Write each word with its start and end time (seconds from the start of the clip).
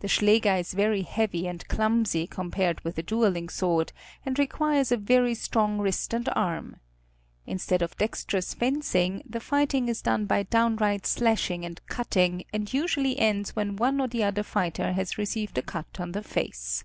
The 0.00 0.06
schläger 0.06 0.60
is 0.60 0.74
very 0.74 1.00
heavy 1.00 1.46
and 1.48 1.66
clumsy 1.66 2.26
compared 2.26 2.82
with 2.82 2.98
a 2.98 3.02
dueling 3.02 3.48
sword, 3.48 3.90
and 4.22 4.38
requires 4.38 4.92
a 4.92 4.98
very 4.98 5.34
strong 5.34 5.78
wrist 5.78 6.12
and 6.12 6.28
arm. 6.36 6.76
Instead 7.46 7.80
of 7.80 7.96
dexterous 7.96 8.52
fencing 8.52 9.22
the 9.24 9.40
fighting 9.40 9.88
is 9.88 10.02
done 10.02 10.26
by 10.26 10.42
downright 10.42 11.06
slashing 11.06 11.64
and 11.64 11.80
cutting 11.86 12.44
and 12.52 12.74
usually 12.74 13.18
ends 13.18 13.56
when 13.56 13.76
one 13.76 13.98
or 13.98 14.08
the 14.08 14.24
other 14.24 14.42
fighter 14.42 14.92
has 14.92 15.16
received 15.16 15.56
a 15.56 15.62
cut 15.62 15.98
on 15.98 16.12
the 16.12 16.22
face. 16.22 16.84